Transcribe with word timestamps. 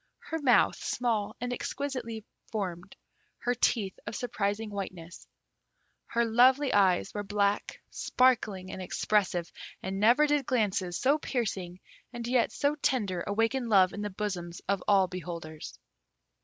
Her 0.31 0.39
mouth 0.41 0.77
small 0.77 1.35
and 1.39 1.53
exquisitely 1.53 2.25
formed, 2.51 2.95
her 3.37 3.53
teeth 3.53 3.99
of 4.07 4.15
surprising 4.15 4.71
whiteness. 4.71 5.27
Her 6.07 6.25
lovely 6.25 6.73
eyes 6.73 7.13
were 7.13 7.21
black, 7.21 7.79
sparkling, 7.91 8.71
and 8.71 8.81
expressive, 8.81 9.51
and 9.83 9.99
never 9.99 10.25
did 10.25 10.47
glances 10.47 10.97
so 10.97 11.19
piercing 11.19 11.81
and 12.11 12.25
yet 12.25 12.51
so 12.51 12.73
tender 12.73 13.23
awaken 13.27 13.69
love 13.69 13.93
in 13.93 14.01
the 14.01 14.09
bosoms 14.09 14.59
of 14.67 14.81
all 14.87 15.05
beholders. 15.07 15.77